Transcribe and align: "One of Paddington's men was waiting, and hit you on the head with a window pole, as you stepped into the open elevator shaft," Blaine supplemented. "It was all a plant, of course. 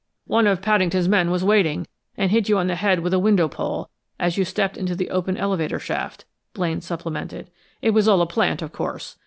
"One 0.25 0.47
of 0.47 0.63
Paddington's 0.63 1.07
men 1.07 1.29
was 1.29 1.43
waiting, 1.43 1.85
and 2.17 2.31
hit 2.31 2.49
you 2.49 2.57
on 2.57 2.65
the 2.65 2.73
head 2.75 3.01
with 3.01 3.13
a 3.13 3.19
window 3.19 3.47
pole, 3.47 3.91
as 4.19 4.35
you 4.35 4.43
stepped 4.45 4.75
into 4.75 4.95
the 4.95 5.11
open 5.11 5.37
elevator 5.37 5.77
shaft," 5.77 6.25
Blaine 6.55 6.81
supplemented. 6.81 7.51
"It 7.83 7.91
was 7.91 8.07
all 8.07 8.23
a 8.23 8.25
plant, 8.25 8.63
of 8.63 8.71
course. 8.71 9.17